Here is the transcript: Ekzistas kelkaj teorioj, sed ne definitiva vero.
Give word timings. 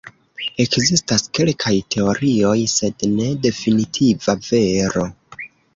Ekzistas 0.63 1.25
kelkaj 1.39 1.75
teorioj, 1.97 2.57
sed 2.75 3.07
ne 3.21 3.31
definitiva 3.47 4.39
vero. 4.51 5.11